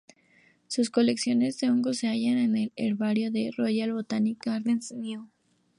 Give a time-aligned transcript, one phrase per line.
[0.65, 5.29] Sus colecciones de hongos se hallan en el herbario del Royal Botanic Gardens, Kew.